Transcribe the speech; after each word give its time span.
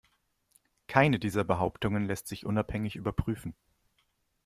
Keine 0.87 1.19
dieser 1.19 1.43
Behauptungen 1.43 2.07
lässt 2.07 2.25
sich 2.27 2.47
unabhängig 2.47 2.95
überprüfen. 2.95 3.53